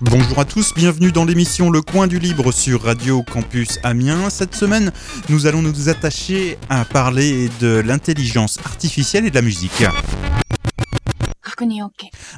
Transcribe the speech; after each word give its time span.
Bonjour 0.00 0.38
à 0.38 0.44
tous, 0.44 0.74
bienvenue 0.74 1.12
dans 1.12 1.24
l'émission 1.24 1.70
Le 1.70 1.80
Coin 1.80 2.06
du 2.06 2.18
Libre 2.18 2.52
sur 2.52 2.82
Radio 2.82 3.22
Campus 3.22 3.78
Amiens. 3.82 4.28
Cette 4.30 4.54
semaine, 4.54 4.92
nous 5.28 5.46
allons 5.46 5.62
nous 5.62 5.88
attacher 5.88 6.58
à 6.68 6.84
parler 6.84 7.48
de 7.60 7.78
l'intelligence 7.78 8.58
artificielle 8.64 9.26
et 9.26 9.30
de 9.30 9.36
la 9.36 9.42
musique. 9.42 9.84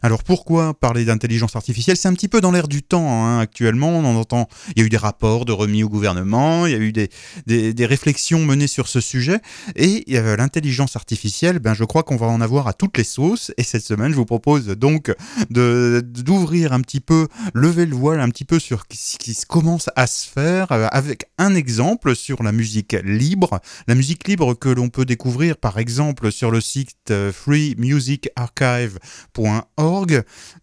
Alors 0.02 0.22
pourquoi 0.22 0.74
parler 0.74 1.04
d'intelligence 1.04 1.56
artificielle? 1.56 1.96
C'est 1.96 2.08
un 2.08 2.14
petit 2.14 2.28
peu 2.28 2.40
dans 2.40 2.50
l'air 2.50 2.68
du 2.68 2.82
temps 2.82 3.24
hein, 3.24 3.40
actuellement. 3.40 3.90
On 3.90 4.04
en 4.04 4.16
entend. 4.16 4.48
Il 4.74 4.80
y 4.80 4.82
a 4.82 4.86
eu 4.86 4.88
des 4.88 4.96
rapports 4.96 5.44
de 5.44 5.52
remis 5.52 5.82
au 5.82 5.88
gouvernement. 5.88 6.66
Il 6.66 6.72
y 6.72 6.74
a 6.74 6.78
eu 6.78 6.92
des, 6.92 7.10
des, 7.46 7.86
réflexions 7.86 8.44
menées 8.44 8.66
sur 8.66 8.88
ce 8.88 9.00
sujet. 9.00 9.40
Et 9.76 10.04
euh, 10.16 10.36
l'intelligence 10.36 10.96
artificielle, 10.96 11.58
ben 11.58 11.74
je 11.74 11.84
crois 11.84 12.02
qu'on 12.02 12.16
va 12.16 12.26
en 12.26 12.40
avoir 12.40 12.68
à 12.68 12.72
toutes 12.72 12.96
les 12.98 13.04
sauces. 13.04 13.52
Et 13.56 13.62
cette 13.62 13.84
semaine, 13.84 14.12
je 14.12 14.16
vous 14.16 14.24
propose 14.24 14.66
donc 14.68 15.14
d'ouvrir 15.50 16.72
un 16.72 16.80
petit 16.80 17.00
peu, 17.00 17.28
lever 17.54 17.86
le 17.86 17.96
voile 17.96 18.20
un 18.20 18.28
petit 18.28 18.44
peu 18.44 18.58
sur 18.58 18.84
ce 18.92 19.18
qui 19.18 19.34
commence 19.48 19.90
à 19.96 20.06
se 20.06 20.28
faire 20.28 20.70
euh, 20.72 20.86
avec 20.90 21.26
un 21.38 21.54
exemple 21.54 22.14
sur 22.14 22.42
la 22.42 22.52
musique 22.52 22.96
libre. 23.04 23.60
La 23.86 23.94
musique 23.94 24.28
libre 24.28 24.54
que 24.54 24.68
l'on 24.68 24.88
peut 24.88 25.04
découvrir 25.04 25.56
par 25.56 25.78
exemple 25.78 26.30
sur 26.32 26.50
le 26.50 26.60
site 26.60 27.10
euh, 27.10 27.32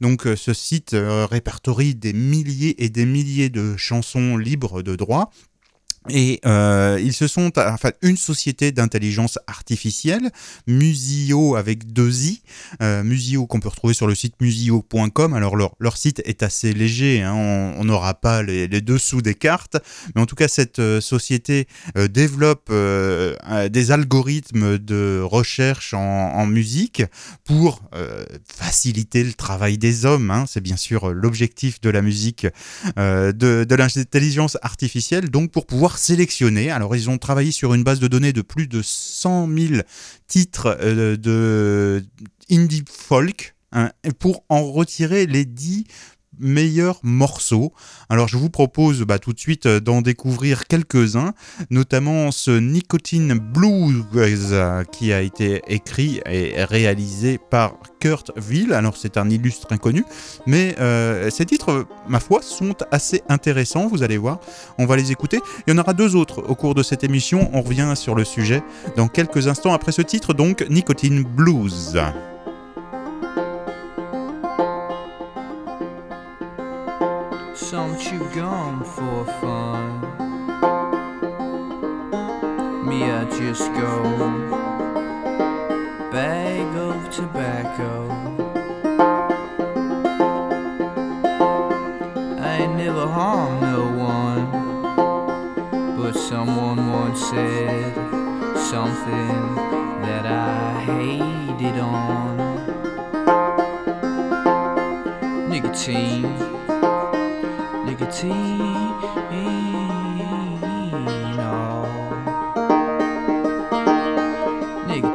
Donc 0.01 0.27
euh, 0.27 0.35
ce 0.35 0.53
site 0.53 0.93
euh, 0.93 1.25
répertorie 1.25 1.95
des 1.95 2.13
milliers 2.13 2.83
et 2.83 2.89
des 2.89 3.05
milliers 3.05 3.49
de 3.49 3.75
chansons 3.77 4.37
libres 4.37 4.81
de 4.81 4.95
droit. 4.95 5.31
Et 6.09 6.39
euh, 6.45 6.99
ils 7.01 7.13
se 7.13 7.27
sont, 7.27 7.51
enfin, 7.57 7.91
une 8.01 8.17
société 8.17 8.71
d'intelligence 8.71 9.39
artificielle, 9.47 10.29
Musio 10.67 11.55
avec 11.55 11.91
deux 11.91 12.25
i, 12.25 12.41
euh, 12.81 13.03
Musio 13.03 13.47
qu'on 13.47 13.59
peut 13.59 13.69
retrouver 13.69 13.93
sur 13.93 14.05
le 14.05 14.13
site 14.13 14.35
musio.com. 14.39 15.33
Alors 15.33 15.55
leur, 15.55 15.75
leur 15.79 15.97
site 15.97 16.21
est 16.25 16.43
assez 16.43 16.73
léger, 16.73 17.23
hein, 17.23 17.33
on 17.33 17.83
n'aura 17.85 18.13
pas 18.13 18.43
les, 18.43 18.67
les, 18.67 18.81
dessous 18.81 19.21
des 19.21 19.33
cartes, 19.33 19.77
mais 20.13 20.21
en 20.21 20.25
tout 20.25 20.35
cas 20.35 20.47
cette 20.47 20.79
euh, 20.79 21.01
société 21.01 21.67
développe 22.09 22.71
des 22.71 23.91
algorithmes 23.91 24.77
de 24.77 25.21
recherche 25.23 25.93
en, 25.93 26.45
musique 26.45 27.03
pour 27.43 27.81
faciliter 28.47 29.23
le 29.23 29.33
travail 29.33 29.77
des 29.77 30.05
hommes. 30.05 30.29
Hein, 30.31 30.45
C'est 30.47 30.61
bien 30.61 30.77
sûr 30.77 31.11
l'objectif 31.13 31.81
de 31.81 31.89
la 31.89 32.01
musique, 32.01 32.47
de, 32.97 33.31
de 33.31 33.75
l'intelligence 33.75 34.57
artificielle, 34.61 35.29
donc 35.29 35.51
pour 35.51 35.65
pouvoir 35.65 35.94
sélectionner. 35.97 36.71
Alors, 36.71 36.95
ils 36.95 37.09
ont 37.09 37.17
travaillé 37.17 37.51
sur 37.51 37.73
une 37.73 37.83
base 37.83 37.99
de 37.99 38.07
données 38.07 38.33
de 38.33 38.41
plus 38.41 38.67
de 38.67 38.81
100 38.81 39.47
000 39.47 39.81
titres 40.27 40.77
euh, 40.81 41.17
de 41.17 42.03
indie 42.51 42.83
folk 42.89 43.55
hein, 43.71 43.91
pour 44.19 44.43
en 44.49 44.63
retirer 44.63 45.25
les 45.25 45.45
10 45.45 45.85
meilleurs 46.39 46.99
morceaux. 47.03 47.73
Alors 48.09 48.27
je 48.27 48.37
vous 48.37 48.49
propose 48.49 49.01
bah, 49.01 49.19
tout 49.19 49.33
de 49.33 49.39
suite 49.39 49.65
euh, 49.65 49.79
d'en 49.79 50.01
découvrir 50.01 50.67
quelques-uns, 50.67 51.33
notamment 51.69 52.31
ce 52.31 52.51
Nicotine 52.51 53.33
Blues 53.33 54.05
euh, 54.53 54.83
qui 54.83 55.13
a 55.13 55.21
été 55.21 55.61
écrit 55.67 56.21
et 56.25 56.63
réalisé 56.63 57.37
par 57.37 57.75
Kurt 57.99 58.31
Will. 58.49 58.73
Alors 58.73 58.97
c'est 58.97 59.17
un 59.17 59.29
illustre 59.29 59.67
inconnu, 59.71 60.05
mais 60.45 60.75
euh, 60.79 61.29
ces 61.29 61.45
titres, 61.45 61.85
ma 62.07 62.19
foi, 62.19 62.41
sont 62.41 62.75
assez 62.91 63.23
intéressants, 63.29 63.87
vous 63.87 64.03
allez 64.03 64.17
voir. 64.17 64.39
On 64.77 64.85
va 64.85 64.95
les 64.95 65.11
écouter. 65.11 65.39
Il 65.67 65.73
y 65.73 65.77
en 65.77 65.79
aura 65.79 65.93
deux 65.93 66.15
autres 66.15 66.43
au 66.47 66.55
cours 66.55 66.75
de 66.75 66.83
cette 66.83 67.03
émission. 67.03 67.49
On 67.53 67.61
revient 67.61 67.93
sur 67.95 68.15
le 68.15 68.23
sujet 68.23 68.61
dans 68.95 69.07
quelques 69.07 69.47
instants 69.47 69.73
après 69.73 69.91
ce 69.91 70.01
titre, 70.01 70.33
donc 70.33 70.65
Nicotine 70.69 71.23
Blues. 71.23 71.99
Gum 78.35 78.83
for 78.83 79.23
fun. 79.39 80.01
Me, 82.85 83.03
I 83.03 83.23
just 83.39 83.71
go 83.75 84.44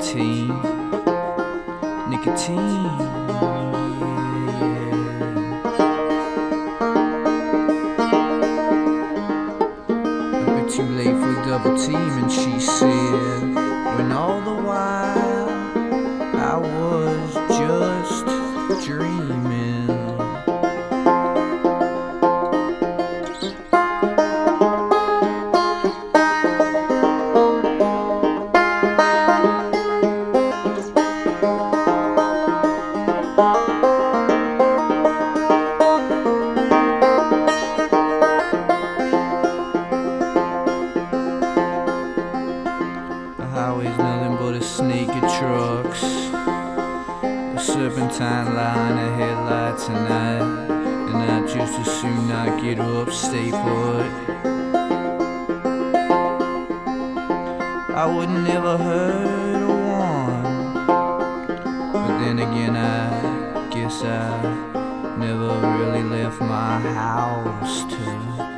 Nicotine. 0.01 0.49
Nicotine. 2.09 2.57
Yeah. 2.57 3.21
A 10.33 10.51
bit 10.57 10.73
too 10.73 10.85
late 10.85 11.17
for 11.21 11.35
double 11.45 11.77
team, 11.77 11.97
and 11.97 12.33
she 12.33 12.59
said, 12.59 13.00
not 52.47 52.63
get 52.63 52.79
up, 52.79 53.13
stay 53.13 53.51
put. 53.51 54.11
I 58.03 58.07
would 58.07 58.31
never 58.31 58.79
hurt 58.79 59.63
a 59.63 59.69
one. 59.69 60.43
But 61.93 62.19
then 62.21 62.39
again, 62.39 62.77
I 62.77 63.69
guess 63.71 64.03
I 64.03 65.17
never 65.19 65.49
really 65.77 66.03
left 66.03 66.41
my 66.41 66.81
house 66.81 67.85
to 67.93 68.50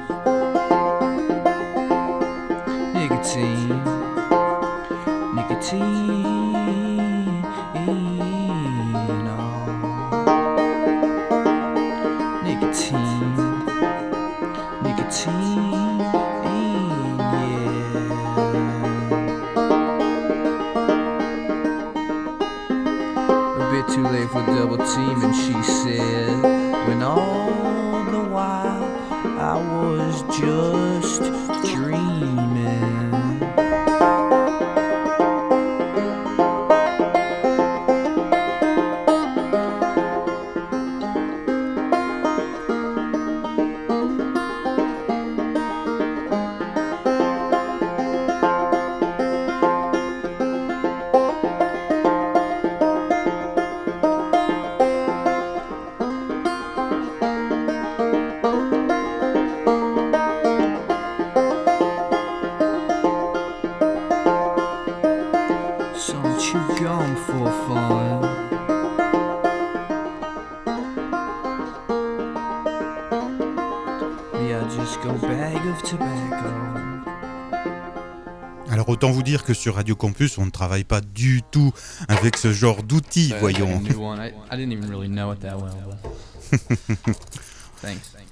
Alors 78.70 78.88
autant 78.88 79.10
vous 79.10 79.22
dire 79.22 79.44
que 79.44 79.54
sur 79.54 79.74
Radio 79.74 79.94
Campus, 79.94 80.38
on 80.38 80.46
ne 80.46 80.50
travaille 80.50 80.84
pas 80.84 81.00
du 81.00 81.42
tout 81.50 81.72
avec 82.08 82.36
ce 82.36 82.52
genre 82.52 82.82
d'outils, 82.82 83.34
voyons. 83.38 83.82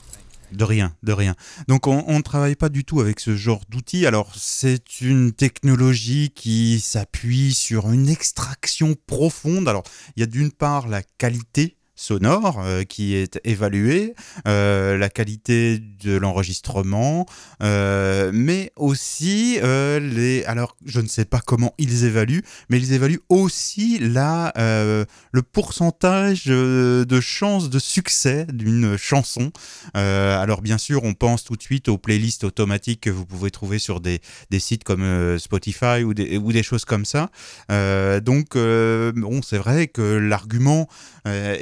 De 0.52 0.64
rien, 0.64 0.94
de 1.02 1.12
rien. 1.12 1.34
Donc 1.68 1.86
on 1.86 2.16
ne 2.16 2.22
travaille 2.22 2.56
pas 2.56 2.68
du 2.68 2.84
tout 2.84 3.00
avec 3.00 3.20
ce 3.20 3.36
genre 3.36 3.62
d'outils. 3.68 4.06
Alors 4.06 4.32
c'est 4.36 5.00
une 5.00 5.32
technologie 5.32 6.30
qui 6.30 6.80
s'appuie 6.80 7.54
sur 7.54 7.90
une 7.90 8.08
extraction 8.08 8.94
profonde. 9.06 9.68
Alors 9.68 9.84
il 10.16 10.20
y 10.20 10.22
a 10.22 10.26
d'une 10.26 10.52
part 10.52 10.88
la 10.88 11.02
qualité 11.02 11.76
sonore 12.00 12.62
euh, 12.64 12.82
qui 12.82 13.14
est 13.14 13.38
évaluée, 13.44 14.14
euh, 14.48 14.96
la 14.96 15.10
qualité 15.10 15.78
de 15.78 16.16
l'enregistrement, 16.16 17.26
euh, 17.62 18.30
mais 18.32 18.72
aussi 18.76 19.58
les. 19.60 20.44
Alors, 20.46 20.76
je 20.86 21.00
ne 21.00 21.06
sais 21.06 21.26
pas 21.26 21.40
comment 21.44 21.74
ils 21.76 22.04
évaluent, 22.04 22.42
mais 22.70 22.78
ils 22.78 22.94
évaluent 22.94 23.20
aussi 23.28 23.98
la, 23.98 24.52
le 24.56 25.42
pourcentage 25.42 26.46
de 26.46 27.20
chances 27.20 27.68
de 27.68 27.78
succès 27.78 28.46
d'une 28.52 28.96
chanson. 28.96 29.52
Alors, 29.94 30.62
bien 30.62 30.78
sûr, 30.78 31.04
on 31.04 31.14
pense 31.14 31.44
tout 31.44 31.56
de 31.56 31.62
suite 31.62 31.88
aux 31.88 31.98
playlists 31.98 32.44
automatiques 32.44 33.02
que 33.02 33.10
vous 33.10 33.26
pouvez 33.26 33.50
trouver 33.50 33.78
sur 33.78 34.00
des, 34.00 34.20
des 34.50 34.60
sites 34.60 34.84
comme 34.84 35.38
Spotify 35.38 36.02
ou 36.04 36.14
des, 36.14 36.38
ou 36.38 36.52
des 36.52 36.62
choses 36.62 36.84
comme 36.84 37.04
ça. 37.04 37.30
Donc, 37.68 38.54
bon, 38.54 39.42
c'est 39.42 39.58
vrai 39.58 39.88
que 39.88 40.02
l'argument 40.02 40.88
euh, 41.26 41.56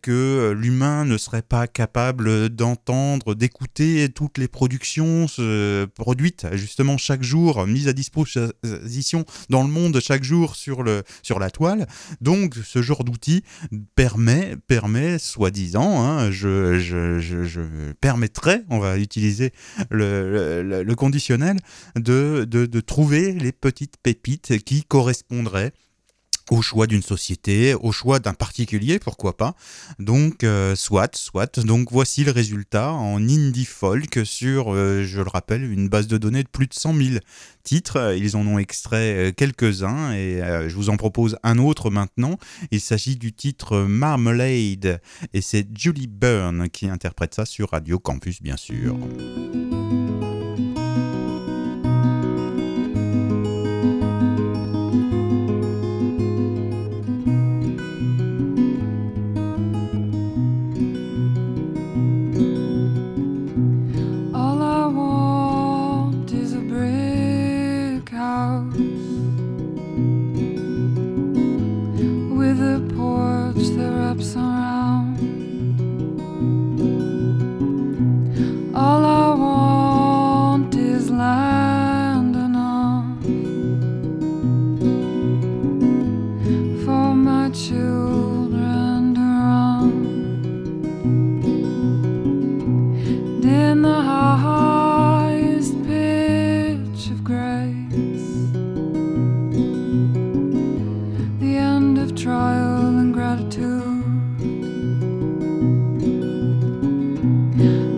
que 0.00 0.54
l'humain 0.56 1.04
ne 1.04 1.16
serait 1.16 1.42
pas 1.42 1.66
capable 1.66 2.48
d'entendre, 2.48 3.34
d'écouter 3.34 4.08
toutes 4.08 4.38
les 4.38 4.48
productions 4.48 5.26
euh, 5.38 5.86
produites 5.86 6.46
justement 6.52 6.98
chaque 6.98 7.22
jour, 7.22 7.66
mises 7.66 7.88
à 7.88 7.92
disposition 7.92 9.24
dans 9.48 9.62
le 9.62 9.68
monde 9.68 10.00
chaque 10.00 10.24
jour 10.24 10.56
sur, 10.56 10.82
le, 10.82 11.02
sur 11.22 11.38
la 11.38 11.50
toile. 11.50 11.86
Donc 12.20 12.56
ce 12.64 12.82
genre 12.82 13.04
d'outil 13.04 13.42
permet, 13.94 14.56
permet 14.66 15.18
soi-disant, 15.18 16.02
hein, 16.02 16.30
je, 16.30 16.78
je, 16.78 17.18
je, 17.18 17.60
permettrais, 18.00 18.64
on 18.68 18.78
va 18.78 18.98
utiliser 18.98 19.52
le 19.90 20.94
conditionnel, 20.94 21.56
de, 21.96 22.44
de, 22.48 22.66
de 22.66 22.80
trouver 22.80 23.32
les 23.32 23.52
petites 23.52 23.96
pépites 24.02 24.62
qui 24.64 24.84
correspondraient 24.84 25.72
au 26.50 26.62
choix 26.62 26.86
d'une 26.86 27.02
société, 27.02 27.74
au 27.74 27.92
choix 27.92 28.18
d'un 28.18 28.34
particulier, 28.34 28.98
pourquoi 28.98 29.36
pas. 29.36 29.54
Donc, 29.98 30.44
euh, 30.44 30.74
soit, 30.74 31.14
soit. 31.16 31.58
Donc, 31.60 31.88
voici 31.90 32.24
le 32.24 32.32
résultat 32.32 32.92
en 32.92 33.22
indie 33.22 33.64
folk 33.64 34.20
sur, 34.24 34.74
euh, 34.74 35.04
je 35.04 35.20
le 35.20 35.28
rappelle, 35.28 35.64
une 35.64 35.88
base 35.88 36.06
de 36.06 36.18
données 36.18 36.42
de 36.42 36.48
plus 36.48 36.66
de 36.66 36.74
100 36.74 36.94
000 36.94 37.08
titres. 37.62 38.14
Ils 38.16 38.36
en 38.36 38.46
ont 38.46 38.58
extrait 38.58 39.28
euh, 39.28 39.32
quelques-uns 39.32 40.12
et 40.12 40.40
je 40.68 40.74
vous 40.74 40.90
en 40.90 40.96
propose 40.96 41.36
un 41.42 41.58
autre 41.58 41.90
maintenant. 41.90 42.38
Il 42.70 42.80
s'agit 42.80 43.16
du 43.16 43.32
titre 43.32 43.78
Marmalade 43.82 45.00
et 45.32 45.40
c'est 45.40 45.66
Julie 45.76 46.08
Byrne 46.08 46.68
qui 46.68 46.88
interprète 46.88 47.34
ça 47.34 47.44
sur 47.44 47.70
Radio 47.70 47.98
Campus, 47.98 48.42
bien 48.42 48.56
sûr. 48.56 48.96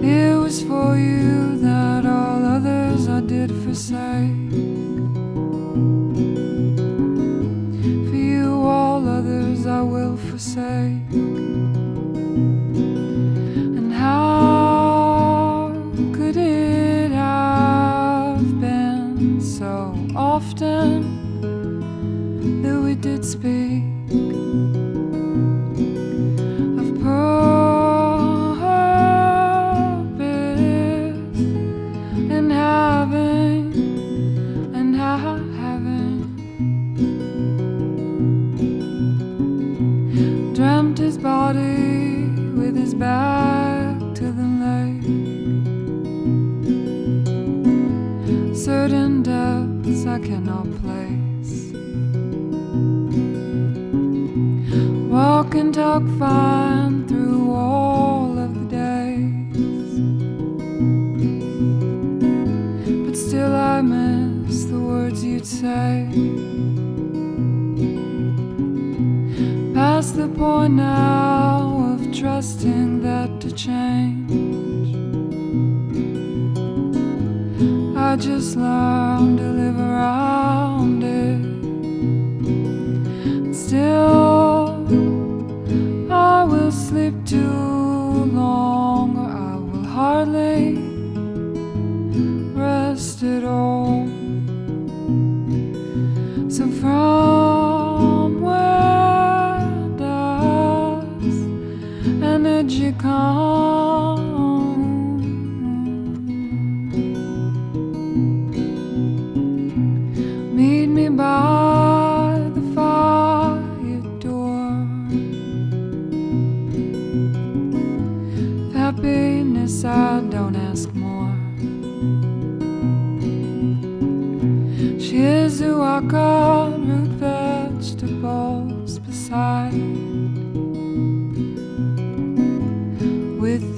It 0.05 0.37
was 0.37 0.63
for 0.63 0.95
you 0.99 1.57
that 1.57 2.05
all 2.05 2.45
others 2.45 3.09
I 3.09 3.21
did 3.21 3.51
forsake. 3.65 4.51
For 8.11 8.15
you, 8.15 8.61
all 8.61 9.09
others 9.09 9.67
I 9.67 9.81
will 9.81 10.19
forsake. 10.19 11.11
And 13.79 13.91
how 13.91 15.73
could 16.13 16.37
it 16.37 17.11
have 17.11 18.61
been 18.61 19.41
so 19.41 19.97
often 20.15 21.01
that 22.61 22.79
we 22.83 22.95
did 22.95 23.25
speak 23.25 23.85
Place. 50.63 51.73
Walk 55.11 55.57
and 55.57 55.75
talk 55.75 56.05
fine 56.21 57.09
through 57.09 57.53
all 57.53 58.39
of 58.39 58.55
the 58.55 58.67
days. 58.71 59.57
But 63.05 63.17
still 63.17 63.53
I 63.55 63.81
miss 63.81 64.65
the 64.67 64.79
words 64.79 65.25
you'd 65.25 65.47
say. 65.47 66.07
Past 69.75 70.15
the 70.17 70.29
point 70.29 70.75
now 70.75 71.97
of 71.99 72.13
trusting 72.15 72.92
just 78.23 78.57
learned 78.57 79.39
to 79.39 79.45
live 79.45 79.81
around 79.81 81.03
it. 81.03 81.43
Still, 83.53 84.22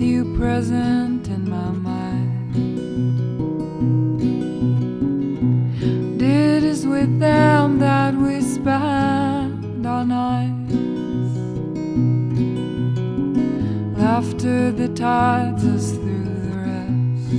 you 0.05 0.37
present 0.37 1.29
in 1.29 1.49
my 1.49 1.71
mind. 1.71 2.55
It 6.21 6.63
is 6.63 6.87
with 6.87 7.19
them 7.19 7.79
that 7.79 8.15
we 8.15 8.43
spend 8.43 9.87
our 9.87 10.05
nights. 10.05 10.75
Laughter 13.99 14.73
that 14.73 14.95
tides 14.95 15.65
us 15.67 15.93
through 15.93 16.25
the 16.25 16.57
rest. 16.69 17.31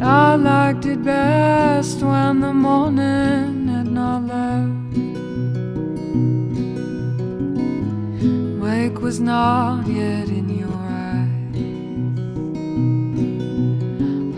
I 0.00 0.36
liked 0.36 0.86
it 0.86 1.02
best 1.02 2.00
when 2.02 2.40
the 2.40 2.52
morning 2.52 3.57
was 9.08 9.20
not 9.20 9.86
yet 9.86 10.28
in 10.28 10.50
your 10.50 10.68
eyes. 10.68 11.56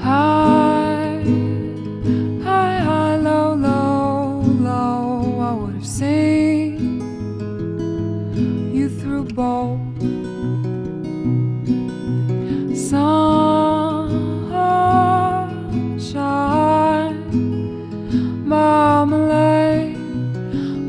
High, 0.00 1.24
high, 2.44 2.78
high, 2.78 3.16
low, 3.16 3.54
low, 3.54 4.42
low. 4.68 5.40
I 5.40 5.52
would 5.54 5.74
have 5.74 5.84
seen 5.84 7.00
you 8.72 8.88
through 8.88 9.24
both. 9.24 9.80
Sunshine, 12.78 13.40
marmalade, 18.46 19.96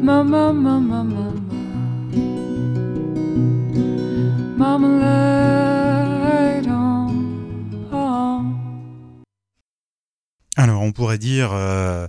mama, 0.04 0.54
mama, 0.54 1.04
mama. 1.04 1.32
Alors, 10.58 10.82
on 10.82 10.92
pourrait 10.94 11.18
dire, 11.18 11.52
euh, 11.54 12.08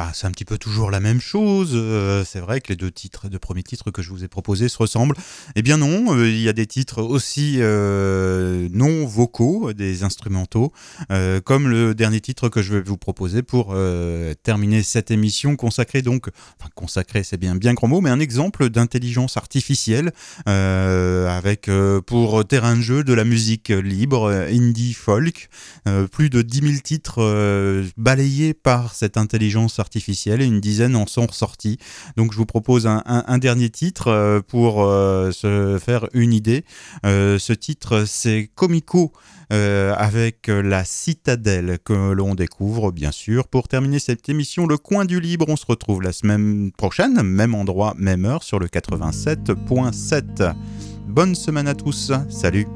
bah, 0.00 0.12
c'est 0.14 0.26
un 0.26 0.30
petit 0.30 0.46
peu 0.46 0.56
toujours 0.56 0.90
la 0.90 0.98
même 0.98 1.20
chose. 1.20 1.72
euh, 1.74 2.24
c'est 2.24 2.40
vrai 2.40 2.62
que 2.62 2.70
les 2.70 2.76
deux 2.76 2.90
titres, 2.90 3.28
deux 3.28 3.38
premiers 3.38 3.62
titres 3.62 3.90
que 3.90 4.00
je 4.00 4.08
vous 4.08 4.24
ai 4.24 4.28
proposés 4.28 4.70
se 4.70 4.78
ressemblent. 4.78 5.14
Eh 5.56 5.60
bien 5.60 5.76
non, 5.76 6.16
euh, 6.16 6.26
il 6.26 6.40
y 6.40 6.48
a 6.48 6.54
des 6.54 6.64
titres 6.64 7.02
aussi 7.02 7.56
euh, 7.58 8.66
non 8.72 9.04
vocaux, 9.04 9.74
des 9.74 10.02
instrumentaux, 10.02 10.72
comme 11.44 11.68
le 11.68 11.94
dernier 11.94 12.22
titre 12.22 12.48
que 12.48 12.62
je 12.62 12.76
vais 12.76 12.80
vous 12.80 12.96
proposer 12.96 13.42
pour 13.42 13.76
terminer 14.42 14.82
cette 14.82 15.10
émission 15.10 15.56
consacrée 15.56 16.00
donc, 16.00 16.28
enfin 16.58 16.70
consacrée, 16.74 17.22
c'est 17.22 17.36
bien 17.36 17.54
bien 17.56 17.74
grand 17.74 17.88
mot, 17.88 18.00
mais 18.00 18.10
un 18.10 18.20
exemple 18.20 18.70
d'intelligence 18.70 19.36
artificielle 19.36 20.12
avec 20.46 21.68
pour 22.06 22.46
terrain 22.46 22.76
de 22.76 22.80
jeu 22.80 23.04
de 23.04 23.12
la 23.12 23.24
musique 23.24 23.68
libre, 23.68 24.30
indie 24.30 24.94
folk, 24.94 25.50
plus 26.10 26.30
de 26.30 26.40
10 26.40 26.60
000 26.60 26.72
titres 26.82 27.84
balayés 27.98 28.54
par 28.54 28.94
cette 28.94 29.18
intelligence 29.18 29.78
artificielle 29.78 29.89
et 29.96 30.44
une 30.44 30.60
dizaine 30.60 30.96
en 30.96 31.06
sont 31.06 31.26
ressortis. 31.26 31.78
Donc 32.16 32.32
je 32.32 32.36
vous 32.36 32.46
propose 32.46 32.86
un, 32.86 33.38
dernier 33.38 33.70
titre 33.70 34.08
euh, 34.08 34.40
pour 34.46 34.82
euh, 34.82 35.30
se 35.32 35.78
faire 35.84 36.06
une 36.12 36.32
idée. 36.32 36.64
Euh, 37.06 37.38
ce 37.38 37.52
titre 37.52 38.04
c'est 38.06 38.50
Comico 38.54 39.12
avec 39.52 40.46
la 40.46 40.84
citadelle 40.84 41.80
que 41.84 42.12
l'on 42.12 42.36
découvre 42.36 42.92
bien 42.92 43.10
sûr. 43.10 43.48
Pour 43.48 43.66
terminer 43.66 43.98
cette 43.98 44.28
émission, 44.28 44.64
le 44.64 44.78
coin 44.78 45.04
du 45.04 45.18
libre, 45.18 45.46
on 45.48 45.56
se 45.56 45.66
retrouve 45.66 46.02
la 46.02 46.12
semaine 46.12 46.70
prochaine, 46.70 47.20
même 47.22 47.56
endroit, 47.56 47.94
même 47.98 48.26
heure 48.26 48.44
sur 48.44 48.60
le 48.60 48.68
87.7. 48.68 50.54
Bonne 51.08 51.34
semaine 51.34 51.66
à 51.66 51.74
tous, 51.74 52.12
salut 52.28 52.68